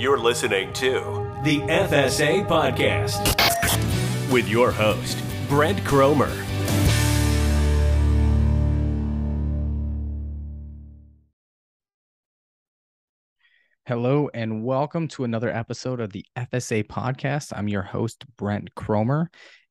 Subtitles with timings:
[0.00, 3.20] You're listening to the FSA Podcast
[4.32, 6.30] with your host, Brent Kromer.
[13.84, 17.52] Hello and welcome to another episode of the FSA podcast.
[17.54, 19.26] I'm your host, Brent Kromer,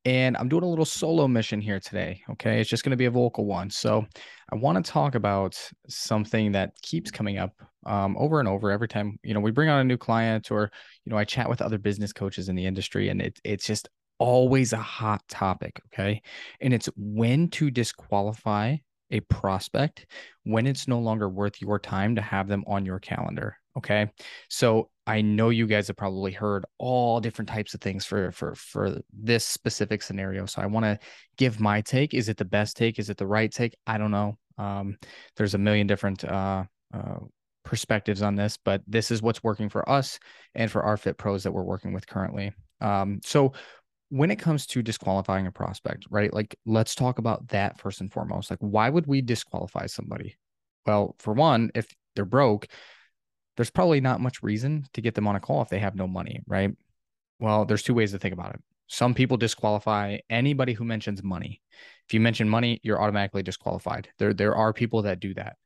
[0.05, 2.21] and I'm doing a little solo mission here today.
[2.30, 2.61] Okay.
[2.61, 3.71] It's just going to be a vocal one.
[3.71, 4.05] So
[4.54, 7.54] I want to talk about something that keeps coming up
[7.86, 10.71] um, over and over every time, you know, we bring on a new client or,
[11.05, 13.89] you know, I chat with other business coaches in the industry and it, it's just
[14.18, 15.82] always a hot topic.
[15.87, 16.21] Okay.
[16.61, 18.78] And it's when to disqualify
[19.11, 20.06] a prospect
[20.43, 23.56] when it's no longer worth your time to have them on your calendar.
[23.78, 24.11] Okay.
[24.50, 28.54] So I know you guys have probably heard all different types of things for for
[28.56, 30.46] for this specific scenario.
[30.46, 31.00] So I want to
[31.37, 32.14] give my take.
[32.14, 33.00] Is it the best take?
[33.00, 33.75] Is it the right take?
[33.88, 34.38] I don't know.
[34.58, 34.98] Um,
[35.38, 37.20] there's a million different uh, uh,
[37.69, 40.19] perspectives on this, but this is what's working for us
[40.55, 42.52] and for our fit pros that we're working with currently.
[42.81, 43.53] Um, so
[44.09, 46.34] when it comes to disqualifying a prospect, right?
[46.34, 48.50] Like let's talk about that first and foremost.
[48.50, 50.36] Like why would we disqualify somebody?
[50.88, 52.66] Well, for one, if they're broke,
[53.56, 56.08] there's probably not much reason to get them on a call if they have no
[56.08, 56.72] money, right?
[57.40, 58.62] Well, there's two ways to think about it.
[58.90, 61.62] Some people disqualify anybody who mentions money.
[62.08, 64.09] If you mention money, you're automatically disqualified.
[64.18, 65.58] There, there are people that do that.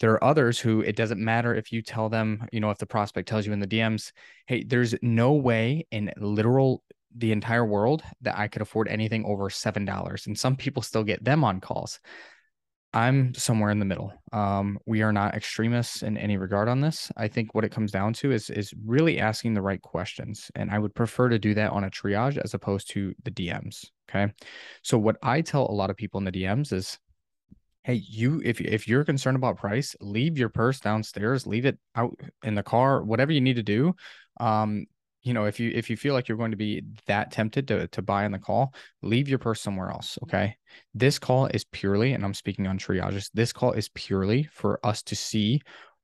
[0.00, 2.86] There are others who it doesn't matter if you tell them, you know, if the
[2.86, 4.12] prospect tells you in the DMs,
[4.46, 6.82] hey, there's no way in literal
[7.14, 10.26] the entire world that I could afford anything over seven dollars.
[10.26, 12.00] And some people still get them on calls.
[12.92, 14.12] I'm somewhere in the middle.
[14.32, 17.12] Um, we are not extremists in any regard on this.
[17.16, 20.70] I think what it comes down to is is really asking the right questions, and
[20.70, 23.86] I would prefer to do that on a triage as opposed to the DMs.
[24.08, 24.32] Okay,
[24.82, 26.98] so what I tell a lot of people in the DMs is,
[27.84, 32.18] hey, you if if you're concerned about price, leave your purse downstairs, leave it out
[32.42, 33.94] in the car, whatever you need to do.
[34.40, 34.86] Um,
[35.22, 37.88] you know, if you if you feel like you're going to be that tempted to
[37.88, 40.18] to buy on the call, leave your purse somewhere else.
[40.22, 40.56] Okay.
[40.94, 45.02] This call is purely, and I'm speaking on triages, this call is purely for us
[45.04, 45.60] to see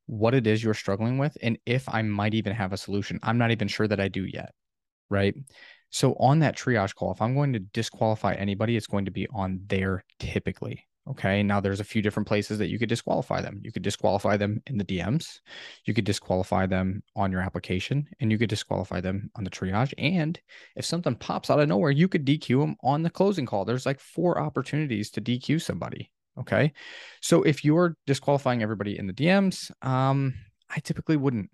[0.06, 3.19] what it is you're struggling with and if I might even have a solution.
[3.22, 4.53] I'm not even sure that I do yet.
[5.09, 5.34] Right.
[5.91, 9.26] So on that triage call, if I'm going to disqualify anybody, it's going to be
[9.32, 10.84] on there typically.
[11.09, 11.43] Okay.
[11.43, 13.61] Now there's a few different places that you could disqualify them.
[13.62, 15.41] You could disqualify them in the DMs.
[15.84, 19.94] You could disqualify them on your application and you could disqualify them on the triage.
[19.99, 20.39] And
[20.75, 23.65] if something pops out of nowhere, you could DQ them on the closing call.
[23.65, 26.11] There's like four opportunities to DQ somebody.
[26.39, 26.72] Okay.
[27.23, 30.34] So if you're disqualifying everybody in the DMs, um,
[30.69, 31.50] I typically wouldn't.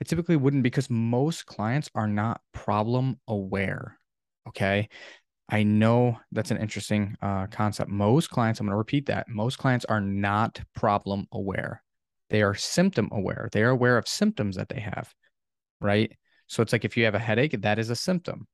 [0.00, 3.98] I typically wouldn't because most clients are not problem aware.
[4.48, 4.88] Okay.
[5.48, 7.90] I know that's an interesting uh, concept.
[7.90, 11.82] Most clients, I'm going to repeat that, most clients are not problem aware.
[12.30, 13.48] They are symptom aware.
[13.52, 15.14] They are aware of symptoms that they have,
[15.80, 16.12] right?
[16.48, 18.48] So it's like if you have a headache, that is a symptom.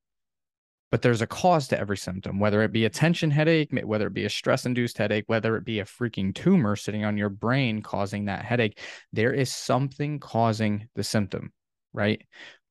[0.90, 4.12] But there's a cause to every symptom, whether it be a tension headache, whether it
[4.12, 7.80] be a stress induced headache, whether it be a freaking tumor sitting on your brain
[7.80, 8.78] causing that headache.
[9.10, 11.54] There is something causing the symptom,
[11.94, 12.22] right?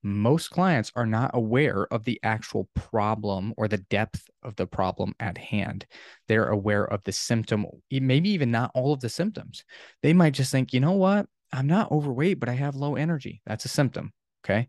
[0.04, 5.14] Most clients are not aware of the actual problem or the depth of the problem
[5.20, 5.86] at hand.
[6.28, 9.64] They're aware of the symptom, maybe even not all of the symptoms.
[10.02, 11.28] They might just think, you know what?
[11.54, 13.42] I'm not overweight, but I have low energy.
[13.46, 14.14] That's a symptom.
[14.44, 14.68] Okay.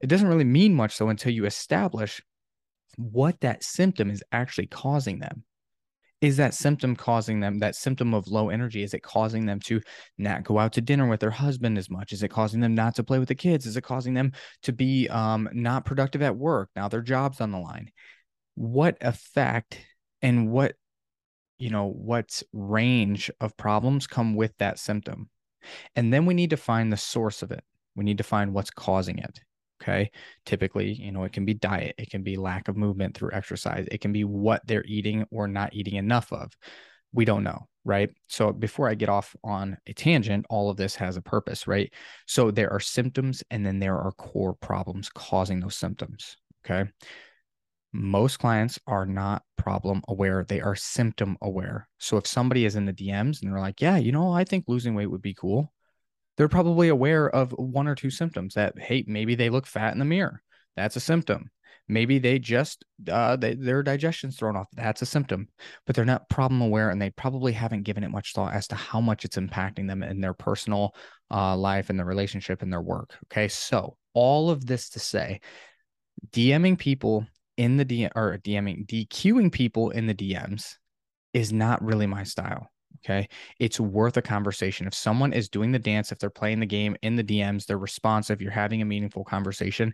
[0.00, 2.22] It doesn't really mean much though until you establish
[2.96, 5.44] what that symptom is actually causing them
[6.22, 9.80] is that symptom causing them that symptom of low energy is it causing them to
[10.16, 12.12] not go out to dinner with their husband as much?
[12.12, 13.66] Is it causing them not to play with the kids?
[13.66, 17.50] Is it causing them to be um, not productive at work now their job's on
[17.50, 17.90] the line?
[18.54, 19.84] What effect
[20.22, 20.76] and what
[21.58, 25.28] you know what range of problems come with that symptom?
[25.96, 27.64] And then we need to find the source of it.
[27.96, 29.40] We need to find what's causing it
[29.82, 30.10] Okay.
[30.46, 33.86] Typically, you know, it can be diet, it can be lack of movement through exercise,
[33.90, 36.52] it can be what they're eating or not eating enough of.
[37.12, 37.68] We don't know.
[37.84, 38.10] Right.
[38.28, 41.66] So before I get off on a tangent, all of this has a purpose.
[41.66, 41.92] Right.
[42.26, 46.36] So there are symptoms and then there are core problems causing those symptoms.
[46.64, 46.88] Okay.
[47.92, 51.88] Most clients are not problem aware, they are symptom aware.
[51.98, 54.64] So if somebody is in the DMs and they're like, yeah, you know, I think
[54.66, 55.72] losing weight would be cool
[56.36, 59.98] they're probably aware of one or two symptoms that hey maybe they look fat in
[59.98, 60.42] the mirror.
[60.76, 61.50] That's a symptom.
[61.88, 64.68] Maybe they just uh, they, their digestion's thrown off.
[64.72, 65.48] That's a symptom.
[65.86, 68.76] But they're not problem aware and they probably haven't given it much thought as to
[68.76, 70.94] how much it's impacting them in their personal
[71.30, 73.48] uh, life and their relationship and their work okay?
[73.48, 75.40] So all of this to say
[76.30, 77.26] dming people
[77.56, 80.76] in the dm or dming dqing people in the dms
[81.32, 82.70] is not really my style
[83.04, 83.28] Okay.
[83.58, 84.86] It's worth a conversation.
[84.86, 87.78] If someone is doing the dance, if they're playing the game in the DMs, they're
[87.78, 89.92] responsive, you're having a meaningful conversation.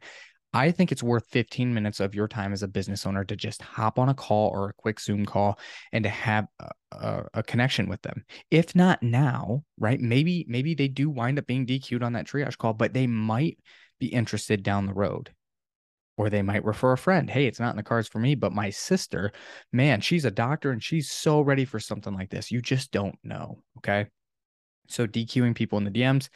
[0.54, 3.60] I think it's worth 15 minutes of your time as a business owner to just
[3.60, 5.58] hop on a call or a quick Zoom call
[5.92, 8.24] and to have a, a, a, connection with them.
[8.50, 10.00] If not now, right?
[10.00, 13.58] Maybe maybe they do wind up being DQ'd on that triage call, but they might
[14.00, 15.30] be interested down the road.
[16.18, 17.30] Or they might refer a friend.
[17.30, 19.30] Hey, it's not in the cards for me, but my sister,
[19.72, 22.50] man, she's a doctor and she's so ready for something like this.
[22.50, 23.62] You just don't know.
[23.78, 24.08] Okay.
[24.88, 26.28] So DQing people in the DMs,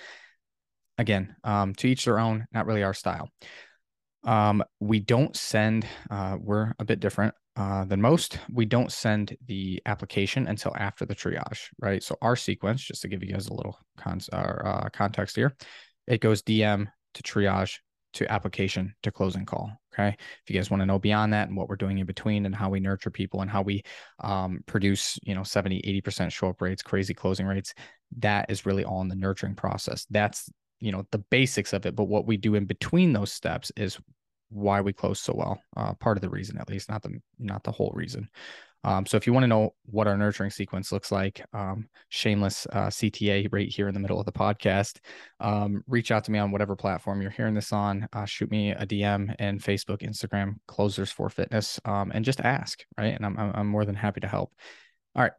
[0.99, 3.29] again, um, to each their own, not really our style.
[4.25, 8.39] Um, we don't send, uh, we're a bit different uh, than most.
[8.53, 12.05] We don't send the application until after the triage, right?
[12.05, 15.57] So our sequence, just to give you guys a little con- uh, context here,
[16.07, 17.79] it goes DM to triage
[18.15, 19.71] to application to closing call.
[19.93, 20.09] Okay.
[20.09, 22.55] If you guys want to know beyond that and what we're doing in between and
[22.55, 23.83] how we nurture people and how we
[24.21, 27.75] um, produce, you know, 70, 80% show up rates, crazy closing rates,
[28.19, 30.07] that is really all in the nurturing process.
[30.11, 30.51] That's
[30.83, 33.99] you know the basics of it but what we do in between those steps is
[34.51, 37.63] why we close so well uh, part of the reason at least not the not
[37.63, 38.29] the whole reason
[38.85, 42.67] um, so if you want to know what our nurturing sequence looks like um, shameless
[42.73, 44.99] uh, cta right here in the middle of the podcast
[45.41, 48.09] um, reach out to me on whatever platform you're hearing this on.
[48.13, 52.85] Uh, shoot me a dm and facebook instagram closers for fitness um, and just ask
[52.99, 53.15] right?
[53.15, 54.53] And I'm, I'm more than happy to help.
[55.15, 55.33] All right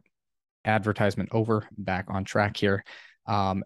[0.64, 2.84] advertisement over back on track here.
[3.26, 3.64] Um,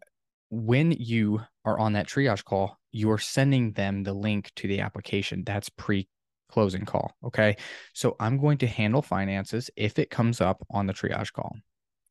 [0.50, 5.44] when you are on that triage call, you're sending them the link to the application.
[5.44, 6.08] That's pre
[6.48, 7.12] closing call.
[7.24, 7.56] Okay.
[7.94, 11.56] So I'm going to handle finances if it comes up on the triage call.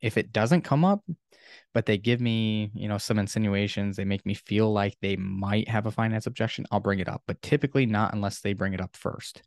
[0.01, 1.03] If it doesn't come up,
[1.73, 5.67] but they give me, you know, some insinuations, they make me feel like they might
[5.67, 8.81] have a finance objection, I'll bring it up, but typically not unless they bring it
[8.81, 9.41] up first.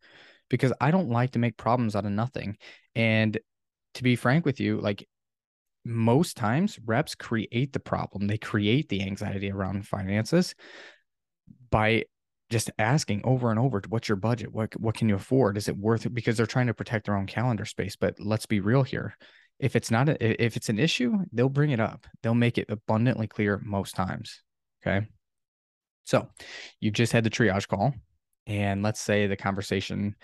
[0.48, 2.56] Because I don't like to make problems out of nothing.
[2.96, 3.38] And
[3.94, 5.06] to be frank with you, like
[5.84, 10.54] most times reps create the problem they create the anxiety around finances
[11.70, 12.04] by
[12.50, 14.52] just asking over and over what's your budget?
[14.52, 15.56] What what can you afford?
[15.56, 16.14] Is it worth it?
[16.14, 19.16] Because they're trying to protect their own calendar space but let's be real here.
[19.58, 22.06] If it's not a, if it's an issue they'll bring it up.
[22.22, 24.42] They'll make it abundantly clear most times
[24.84, 25.06] okay?
[26.04, 26.28] So
[26.80, 27.94] you've just had the triage call
[28.46, 30.16] and let's say the conversation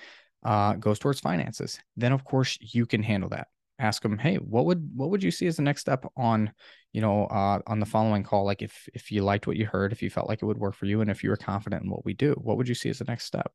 [0.44, 1.78] uh, goes towards finances.
[1.96, 5.30] Then of course you can handle that ask them, hey, what would what would you
[5.30, 6.52] see as the next step on,
[6.92, 8.44] you know, uh, on the following call?
[8.44, 10.74] Like if if you liked what you heard, if you felt like it would work
[10.74, 12.88] for you, and if you were confident in what we do, what would you see
[12.88, 13.52] as the next step?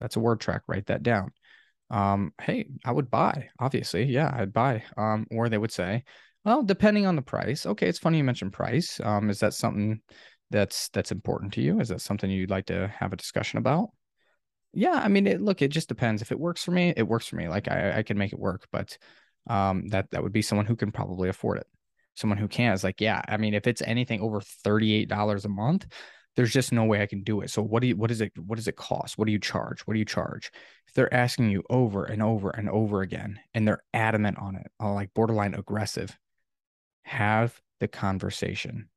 [0.00, 0.62] That's a word track.
[0.66, 1.32] Write that down.
[1.90, 3.48] Um, hey, I would buy.
[3.58, 4.82] Obviously, yeah, I'd buy.
[4.96, 6.04] Um, or they would say,
[6.44, 7.66] well, depending on the price.
[7.66, 9.00] Okay, it's funny you mentioned price.
[9.02, 10.00] Um, is that something
[10.50, 11.80] that's that's important to you?
[11.80, 13.90] Is that something you'd like to have a discussion about?
[14.74, 16.22] Yeah, I mean, it, look, it just depends.
[16.22, 17.48] If it works for me, it works for me.
[17.48, 18.96] Like I, I can make it work, but
[19.48, 21.66] um, that that would be someone who can probably afford it.
[22.14, 25.86] Someone who can't is like, yeah, I mean, if it's anything over $38 a month,
[26.36, 27.50] there's just no way I can do it.
[27.50, 29.18] So what do you what is it what does it cost?
[29.18, 29.82] What do you charge?
[29.82, 30.50] What do you charge?
[30.88, 34.70] If they're asking you over and over and over again and they're adamant on it,
[34.78, 36.16] or like borderline aggressive,
[37.02, 38.88] have the conversation.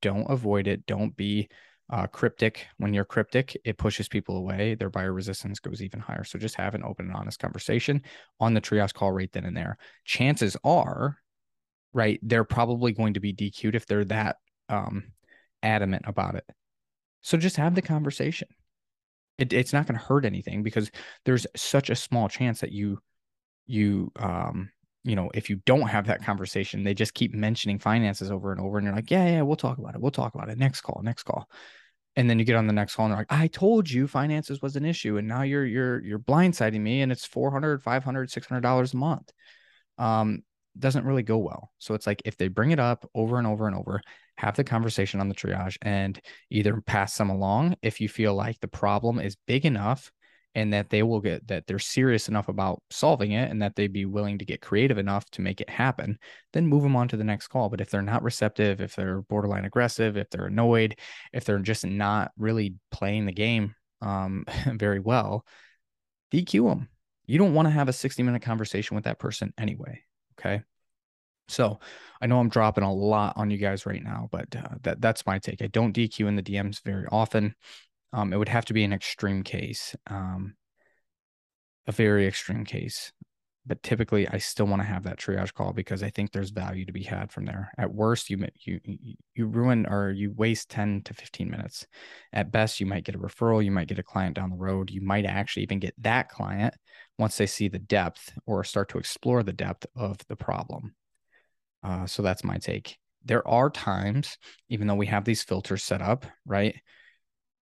[0.00, 0.86] Don't avoid it.
[0.86, 1.48] Don't be
[1.92, 2.66] uh, cryptic.
[2.78, 4.74] When you're cryptic, it pushes people away.
[4.74, 6.24] Their buyer resistance goes even higher.
[6.24, 8.02] So just have an open and honest conversation
[8.40, 9.76] on the triage call right then and there.
[10.04, 11.18] Chances are,
[11.92, 14.36] right, they're probably going to be DQ'd if they're that
[14.70, 15.12] um,
[15.62, 16.44] adamant about it.
[17.20, 18.48] So just have the conversation.
[19.36, 20.90] It, it's not going to hurt anything because
[21.26, 22.98] there's such a small chance that you
[23.66, 24.70] you um
[25.04, 28.60] you know, if you don't have that conversation, they just keep mentioning finances over and
[28.60, 28.78] over.
[28.78, 30.00] And you're like, yeah, yeah, we'll talk about it.
[30.00, 30.58] We'll talk about it.
[30.58, 31.48] Next call, next call.
[32.16, 34.60] And then you get on the next call and they're like, I told you finances
[34.60, 35.16] was an issue.
[35.16, 39.32] And now you're, you're, you're blindsiding me and it's 400, 500, 600 dollars a month.
[39.98, 40.42] Um,
[40.78, 41.70] doesn't really go well.
[41.78, 44.00] So it's like, if they bring it up over and over and over,
[44.36, 48.58] have the conversation on the triage and either pass them along if you feel like
[48.60, 50.10] the problem is big enough
[50.54, 53.92] and that they will get that they're serious enough about solving it and that they'd
[53.92, 56.18] be willing to get creative enough to make it happen,
[56.52, 57.68] then move them on to the next call.
[57.68, 60.96] But if they're not receptive, if they're borderline aggressive, if they're annoyed,
[61.32, 64.44] if they're just not really playing the game um,
[64.74, 65.46] very well,
[66.32, 66.88] DQ them.
[67.26, 70.02] You don't want to have a 60 minute conversation with that person anyway.
[70.38, 70.62] Okay.
[71.48, 71.80] So
[72.20, 75.26] I know I'm dropping a lot on you guys right now, but uh, that that's
[75.26, 75.62] my take.
[75.62, 77.54] I don't DQ in the DMs very often.
[78.12, 80.54] Um, it would have to be an extreme case, um,
[81.86, 83.12] a very extreme case.
[83.64, 86.84] But typically, I still want to have that triage call because I think there's value
[86.84, 87.70] to be had from there.
[87.78, 88.80] At worst, you you
[89.34, 91.86] you ruin or you waste 10 to 15 minutes.
[92.32, 94.90] At best, you might get a referral, you might get a client down the road.
[94.90, 96.74] You might actually even get that client
[97.18, 100.96] once they see the depth or start to explore the depth of the problem.
[101.84, 102.98] Uh, so that's my take.
[103.24, 104.38] There are times,
[104.68, 106.74] even though we have these filters set up, right,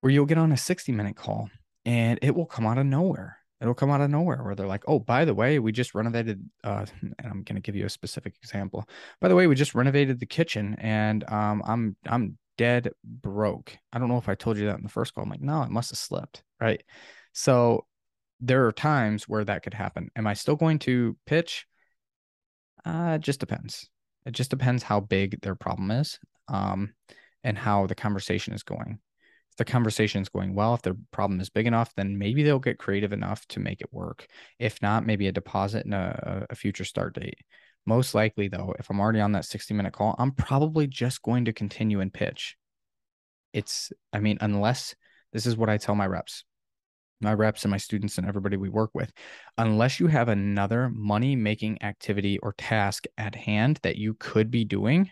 [0.00, 1.50] where you'll get on a 60 minute call
[1.84, 3.38] and it will come out of nowhere.
[3.60, 6.42] It'll come out of nowhere where they're like, oh, by the way, we just renovated.
[6.64, 8.88] Uh, and I'm going to give you a specific example.
[9.20, 13.76] By the way, we just renovated the kitchen and um, I'm, I'm dead broke.
[13.92, 15.24] I don't know if I told you that in the first call.
[15.24, 16.42] I'm like, no, it must have slipped.
[16.60, 16.82] Right.
[17.32, 17.86] So
[18.40, 20.10] there are times where that could happen.
[20.16, 21.66] Am I still going to pitch?
[22.84, 23.88] Uh, it just depends.
[24.26, 26.94] It just depends how big their problem is um,
[27.44, 28.98] and how the conversation is going.
[29.60, 32.78] The conversation is going well, if their problem is big enough, then maybe they'll get
[32.78, 34.26] creative enough to make it work.
[34.58, 37.40] If not, maybe a deposit and a, a future start date.
[37.84, 41.44] Most likely, though, if I'm already on that 60 minute call, I'm probably just going
[41.44, 42.56] to continue and pitch.
[43.52, 44.94] It's, I mean, unless
[45.34, 46.44] this is what I tell my reps
[47.20, 49.12] my reps and my students and everybody we work with
[49.58, 54.64] unless you have another money making activity or task at hand that you could be
[54.64, 55.10] doing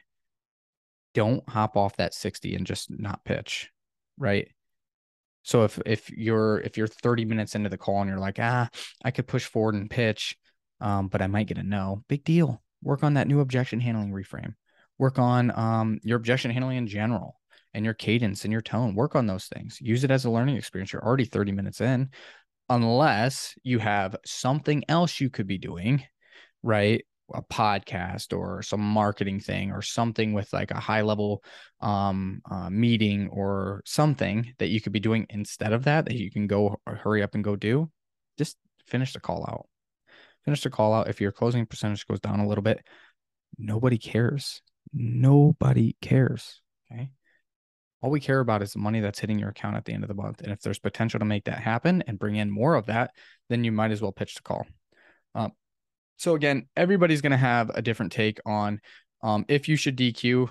[1.12, 3.70] don't hop off that 60 and just not pitch
[4.18, 4.48] right
[5.42, 8.68] so if if you're if you're 30 minutes into the call and you're like ah
[9.04, 10.36] i could push forward and pitch
[10.80, 14.12] um, but i might get a no big deal work on that new objection handling
[14.12, 14.54] reframe
[14.98, 17.38] work on um, your objection handling in general
[17.74, 18.94] and your cadence and your tone.
[18.94, 19.80] Work on those things.
[19.80, 20.92] Use it as a learning experience.
[20.92, 22.10] You're already 30 minutes in,
[22.68, 26.02] unless you have something else you could be doing,
[26.62, 27.04] right?
[27.34, 31.42] A podcast or some marketing thing or something with like a high level
[31.80, 36.30] um, uh, meeting or something that you could be doing instead of that, that you
[36.30, 37.90] can go hurry up and go do.
[38.38, 38.56] Just
[38.86, 39.66] finish the call out.
[40.44, 41.08] Finish the call out.
[41.08, 42.80] If your closing percentage goes down a little bit,
[43.58, 44.62] nobody cares.
[44.92, 46.62] Nobody cares.
[46.90, 47.10] Okay
[48.00, 50.08] all we care about is the money that's hitting your account at the end of
[50.08, 50.40] the month.
[50.40, 53.10] And if there's potential to make that happen and bring in more of that,
[53.48, 54.66] then you might as well pitch the call.
[55.34, 55.52] Um,
[56.18, 58.80] so again, everybody's going to have a different take on
[59.22, 60.48] um, if you should DQ.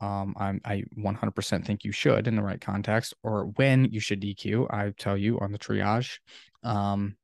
[0.00, 4.20] Um, I'm, I 100% think you should in the right context, or when you should
[4.20, 4.66] DQ.
[4.70, 6.18] I tell you on the triage,
[6.62, 7.16] um,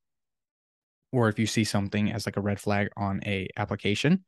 [1.12, 4.24] or if you see something as like a red flag on a application,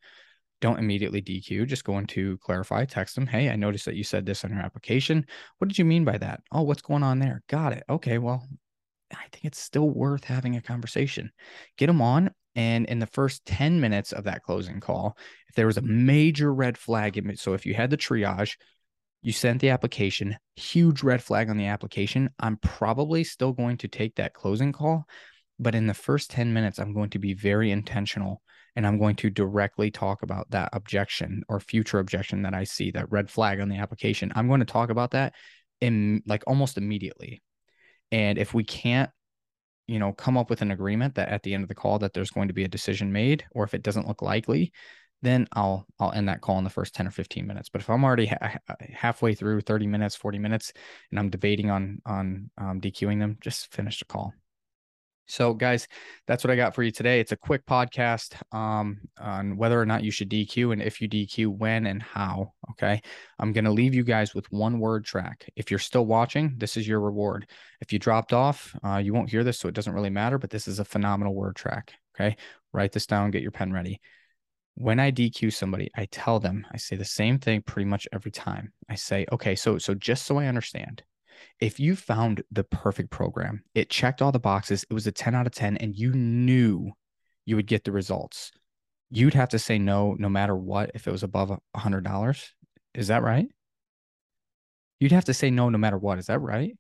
[0.61, 1.67] don't immediately DQ.
[1.67, 3.27] Just go into clarify, text them.
[3.27, 5.27] Hey, I noticed that you said this on your application.
[5.59, 6.41] What did you mean by that?
[6.53, 7.43] Oh, what's going on there?
[7.49, 7.85] Got it.
[7.89, 8.19] Okay.
[8.19, 8.47] Well,
[9.11, 11.31] I think it's still worth having a conversation.
[11.79, 12.31] Get them on.
[12.57, 15.17] And in the first 10 minutes of that closing call,
[15.49, 16.07] if there was a mm-hmm.
[16.07, 18.57] major red flag, in me, so if you had the triage,
[19.23, 23.89] you sent the application, huge red flag on the application, I'm probably still going to
[23.89, 25.07] take that closing call.
[25.59, 28.43] But in the first 10 minutes, I'm going to be very intentional
[28.77, 32.91] and I'm going to directly talk about that objection or future objection that I see,
[32.91, 34.33] that red flag on the application.
[34.35, 35.33] I'm going to talk about that
[35.81, 37.43] in like almost immediately.
[38.11, 39.11] And if we can't,
[39.87, 42.13] you know, come up with an agreement that at the end of the call that
[42.13, 44.73] there's going to be a decision made, or if it doesn't look likely,
[45.23, 47.69] then I'll I'll end that call in the first 10 or 15 minutes.
[47.69, 48.59] But if I'm already ha-
[48.93, 50.73] halfway through 30 minutes, 40 minutes,
[51.11, 54.33] and I'm debating on on um, DQing them, just finish the call.
[55.27, 55.89] So, guys,
[56.27, 57.19] that's what I got for you today.
[57.19, 61.09] It's a quick podcast um, on whether or not you should DQ and if you
[61.09, 62.53] DQ, when and how.
[62.73, 63.01] Okay.
[63.39, 65.49] I'm going to leave you guys with one word track.
[65.57, 67.49] If you're still watching, this is your reward.
[67.81, 70.51] If you dropped off, uh, you won't hear this, so it doesn't really matter, but
[70.51, 71.93] this is a phenomenal word track.
[72.15, 72.37] Okay.
[72.73, 74.01] Write this down, get your pen ready.
[74.77, 78.33] When I DQ somebody, I tell them, I say the same thing pretty much every
[78.33, 78.73] time.
[78.89, 81.05] I say, okay, so so just so I understand,
[81.61, 85.35] if you found the perfect program, it checked all the boxes, it was a 10
[85.35, 86.93] out of 10, and you knew
[87.47, 88.53] you would get the results,
[89.11, 92.51] you'd have to say no, no matter what, if it was above a $100.
[92.95, 93.47] Is that right?
[95.01, 96.19] You'd have to say no, no matter what.
[96.19, 96.77] Is that right?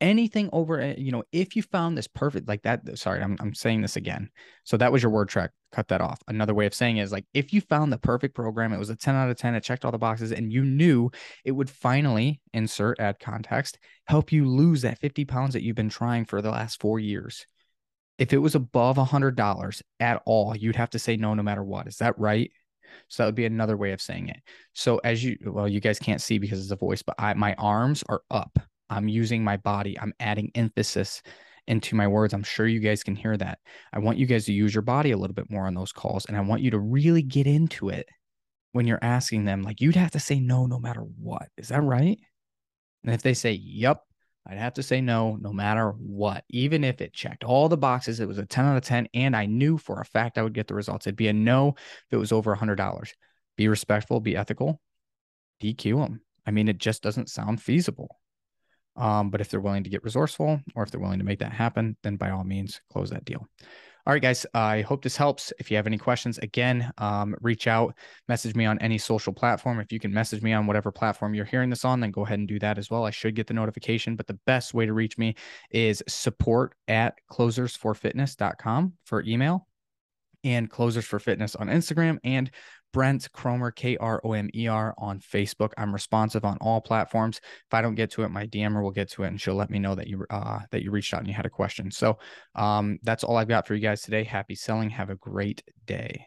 [0.00, 3.80] Anything over you know if you found this perfect like that sorry I'm, I'm saying
[3.80, 4.28] this again.
[4.64, 6.20] So that was your word track cut that off.
[6.28, 8.96] Another way of saying is like if you found the perfect program it was a
[8.96, 11.10] 10 out of 10 it checked all the boxes and you knew
[11.44, 15.88] it would finally insert add context help you lose that 50 pounds that you've been
[15.88, 17.46] trying for the last four years.
[18.18, 21.42] If it was above a hundred dollars at all you'd have to say no no
[21.42, 21.86] matter what.
[21.86, 22.50] Is that right?
[23.08, 24.36] So that would be another way of saying it.
[24.72, 27.54] So as you well you guys can't see because it's a voice but I, my
[27.54, 28.58] arms are up
[28.90, 29.98] I'm using my body.
[29.98, 31.22] I'm adding emphasis
[31.66, 32.34] into my words.
[32.34, 33.58] I'm sure you guys can hear that.
[33.92, 36.26] I want you guys to use your body a little bit more on those calls.
[36.26, 38.06] And I want you to really get into it
[38.72, 39.62] when you're asking them.
[39.62, 41.48] Like, you'd have to say no, no matter what.
[41.56, 42.18] Is that right?
[43.02, 44.02] And if they say, yep,
[44.46, 46.44] I'd have to say no, no matter what.
[46.50, 49.34] Even if it checked all the boxes, it was a 10 out of 10, and
[49.34, 51.06] I knew for a fact I would get the results.
[51.06, 53.12] It'd be a no if it was over a $100.
[53.56, 54.80] Be respectful, be ethical,
[55.62, 56.20] DQ them.
[56.46, 58.18] I mean, it just doesn't sound feasible.
[58.96, 61.52] Um, but if they're willing to get resourceful or if they're willing to make that
[61.52, 63.46] happen, then by all means, close that deal.
[64.06, 64.44] All right, guys.
[64.52, 65.50] I hope this helps.
[65.58, 67.96] If you have any questions, again, um, reach out,
[68.28, 69.80] message me on any social platform.
[69.80, 72.38] If you can message me on whatever platform you're hearing this on, then go ahead
[72.38, 73.06] and do that as well.
[73.06, 75.36] I should get the notification, but the best way to reach me
[75.70, 79.66] is support at closersforfitness.com for email
[80.44, 82.50] and Closers for Fitness on Instagram and
[82.92, 85.72] Brent Kromer, K R O M E R, on Facebook.
[85.76, 87.40] I'm responsive on all platforms.
[87.42, 89.70] If I don't get to it, my DMer will get to it, and she'll let
[89.70, 91.90] me know that you uh, that you reached out and you had a question.
[91.90, 92.18] So
[92.54, 94.22] um, that's all I've got for you guys today.
[94.22, 94.90] Happy selling.
[94.90, 96.26] Have a great day.